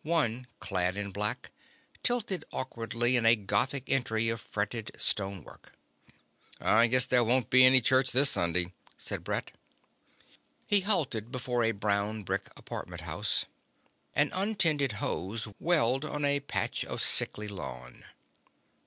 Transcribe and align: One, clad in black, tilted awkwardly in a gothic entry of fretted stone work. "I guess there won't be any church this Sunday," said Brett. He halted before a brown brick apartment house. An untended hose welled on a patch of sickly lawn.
One, 0.00 0.46
clad 0.60 0.96
in 0.96 1.10
black, 1.12 1.50
tilted 2.02 2.46
awkwardly 2.54 3.16
in 3.16 3.26
a 3.26 3.36
gothic 3.36 3.84
entry 3.86 4.30
of 4.30 4.40
fretted 4.40 4.92
stone 4.96 5.42
work. 5.44 5.74
"I 6.58 6.86
guess 6.86 7.04
there 7.04 7.22
won't 7.22 7.50
be 7.50 7.66
any 7.66 7.82
church 7.82 8.10
this 8.12 8.30
Sunday," 8.30 8.72
said 8.96 9.22
Brett. 9.22 9.50
He 10.66 10.80
halted 10.80 11.30
before 11.30 11.64
a 11.64 11.72
brown 11.72 12.22
brick 12.22 12.48
apartment 12.56 13.02
house. 13.02 13.44
An 14.14 14.30
untended 14.32 14.92
hose 15.04 15.48
welled 15.60 16.06
on 16.06 16.24
a 16.24 16.40
patch 16.40 16.86
of 16.86 17.02
sickly 17.02 17.46
lawn. 17.48 18.06